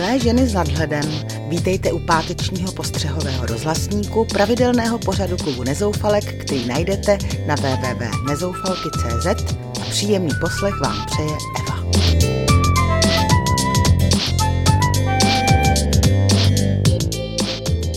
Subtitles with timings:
[0.00, 1.04] Milé ženy s nadhledem,
[1.48, 9.26] vítejte u pátečního postřehového rozhlasníku pravidelného pořadu klubu Nezoufalek, který najdete na www.nezoufalky.cz
[9.80, 11.84] a příjemný poslech vám přeje Eva.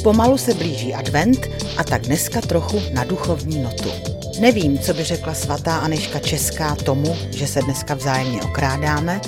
[0.03, 3.89] Pomalu se blíží advent a tak dneska trochu na duchovní notu.
[4.39, 9.21] Nevím, co by řekla svatá Aneška Česká tomu, že se dneska vzájemně okrádáme,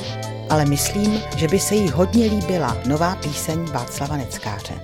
[0.50, 4.82] ale myslím, že by se jí hodně líbila nová píseň Václava Neckáře.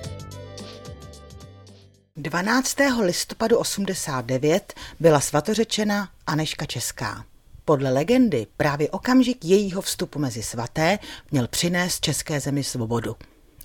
[2.16, 2.76] 12.
[3.00, 7.24] listopadu 89 byla svatořečena Aneška Česká.
[7.64, 10.98] Podle legendy právě okamžik jejího vstupu mezi svaté
[11.30, 13.16] měl přinést české zemi svobodu.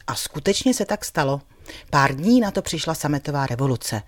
[0.08, 1.42] A skutečně se tak stalo.
[1.90, 4.02] Pár dní na to přišla sametová revoluce.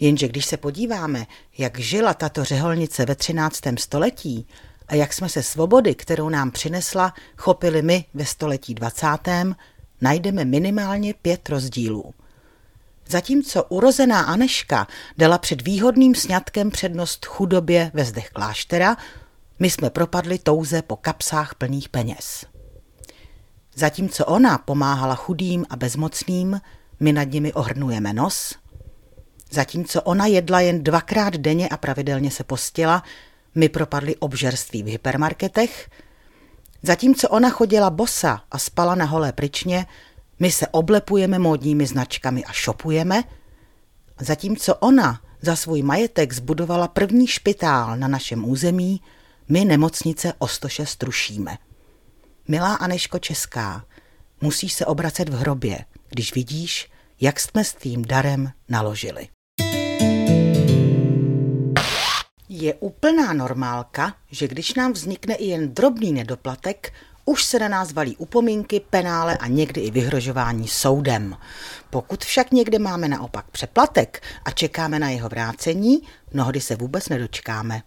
[0.00, 1.26] Jenže když se podíváme,
[1.58, 3.60] jak žila tato řeholnice ve 13.
[3.78, 4.46] století,
[4.88, 9.06] a jak jsme se svobody, kterou nám přinesla, chopili my ve století 20.,
[10.00, 12.14] najdeme minimálně pět rozdílů.
[13.08, 14.86] Zatímco urozená Aneška
[15.18, 18.96] dala před výhodným sňatkem přednost chudobě ve zdech kláštera,
[19.58, 22.46] my jsme propadli touze po kapsách plných peněz.
[23.74, 26.60] Zatímco ona pomáhala chudým a bezmocným,
[27.00, 28.54] my nad nimi ohrnujeme nos.
[29.50, 33.02] Zatímco ona jedla jen dvakrát denně a pravidelně se postila,
[33.54, 35.90] my propadli obžerství v hypermarketech,
[36.82, 39.86] zatímco ona chodila bosa a spala na holé pryčně,
[40.38, 43.24] my se oblepujeme módními značkami a šopujeme,
[44.20, 49.00] zatímco ona za svůj majetek zbudovala první špitál na našem území,
[49.48, 51.58] my nemocnice o 106 rušíme.
[52.48, 53.84] Milá Aneško Česká,
[54.40, 59.28] musíš se obracet v hrobě, když vidíš, jak jsme s tvým darem naložili.
[62.64, 66.92] Je úplná normálka, že když nám vznikne i jen drobný nedoplatek,
[67.24, 71.36] už se na nás valí upomínky, penále a někdy i vyhrožování soudem.
[71.90, 77.82] Pokud však někde máme naopak přeplatek a čekáme na jeho vrácení, mnohdy se vůbec nedočkáme.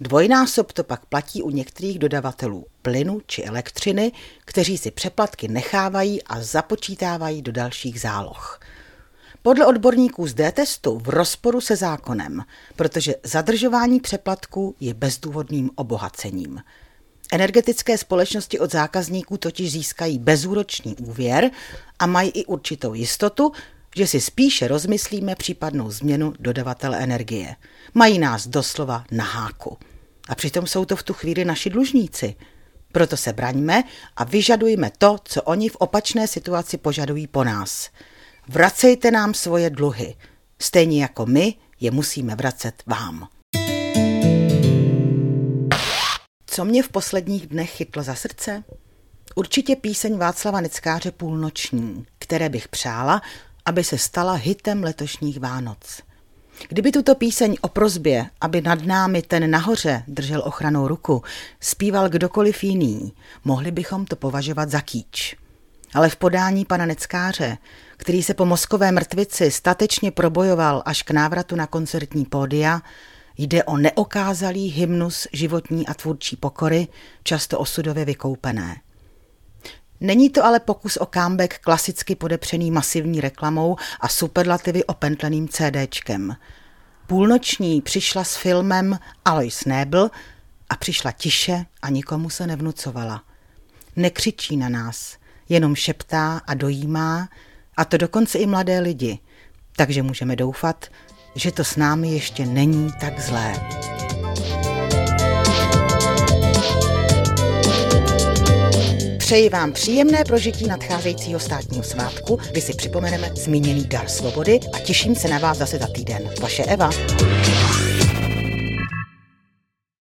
[0.00, 4.12] Dvojnásob to pak platí u některých dodavatelů plynu či elektřiny,
[4.44, 8.60] kteří si přeplatky nechávají a započítávají do dalších záloh.
[9.46, 12.42] Podle odborníků z D-testu v rozporu se zákonem,
[12.76, 16.60] protože zadržování přeplatků je bezdůvodným obohacením.
[17.32, 21.50] Energetické společnosti od zákazníků totiž získají bezúročný úvěr
[21.98, 23.52] a mají i určitou jistotu,
[23.96, 27.56] že si spíše rozmyslíme případnou změnu dodavatele energie.
[27.94, 29.78] Mají nás doslova na háku.
[30.28, 32.34] A přitom jsou to v tu chvíli naši dlužníci.
[32.92, 33.82] Proto se braňme
[34.16, 37.88] a vyžadujme to, co oni v opačné situaci požadují po nás–
[38.48, 40.14] Vracejte nám svoje dluhy,
[40.58, 43.28] stejně jako my je musíme vracet vám.
[46.46, 48.64] Co mě v posledních dnech chytlo za srdce?
[49.34, 53.22] Určitě píseň Václava Neckáře Půlnoční, které bych přála,
[53.64, 56.02] aby se stala hitem letošních Vánoc.
[56.68, 61.22] Kdyby tuto píseň o prozbě, aby nad námi ten nahoře držel ochranou ruku,
[61.60, 63.12] zpíval kdokoliv jiný,
[63.44, 65.36] mohli bychom to považovat za kýč
[65.94, 67.58] ale v podání pana Neckáře,
[67.96, 72.82] který se po mozkové mrtvici statečně probojoval až k návratu na koncertní pódia,
[73.38, 76.88] jde o neokázalý hymnus životní a tvůrčí pokory,
[77.22, 78.76] často osudově vykoupené.
[80.00, 86.36] Není to ale pokus o comeback klasicky podepřený masivní reklamou a superlativy opentleným CDčkem.
[87.06, 90.10] Půlnoční přišla s filmem Alois Nebel
[90.68, 93.22] a přišla tiše a nikomu se nevnucovala.
[93.96, 95.16] Nekřičí na nás–
[95.48, 97.28] jenom šeptá a dojímá,
[97.76, 99.18] a to dokonce i mladé lidi.
[99.76, 100.86] Takže můžeme doufat,
[101.34, 103.54] že to s námi ještě není tak zlé.
[109.18, 115.14] Přeji vám příjemné prožití nadcházejícího státního svátku, kdy si připomeneme zmíněný dar svobody a těším
[115.14, 116.30] se na vás zase za týden.
[116.40, 116.90] Vaše Eva.